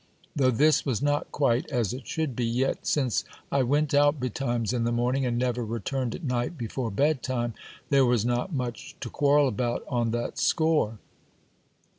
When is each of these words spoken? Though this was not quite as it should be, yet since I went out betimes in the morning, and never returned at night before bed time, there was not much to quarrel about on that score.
Though 0.35 0.49
this 0.49 0.83
was 0.83 0.99
not 1.03 1.31
quite 1.31 1.69
as 1.69 1.93
it 1.93 2.07
should 2.07 2.35
be, 2.35 2.43
yet 2.43 2.87
since 2.87 3.23
I 3.51 3.61
went 3.61 3.93
out 3.93 4.19
betimes 4.19 4.73
in 4.73 4.83
the 4.83 4.91
morning, 4.91 5.27
and 5.27 5.37
never 5.37 5.63
returned 5.63 6.15
at 6.15 6.23
night 6.23 6.57
before 6.57 6.89
bed 6.89 7.21
time, 7.21 7.53
there 7.91 8.07
was 8.07 8.25
not 8.25 8.51
much 8.51 8.95
to 9.01 9.11
quarrel 9.11 9.47
about 9.47 9.85
on 9.87 10.09
that 10.09 10.39
score. 10.39 10.97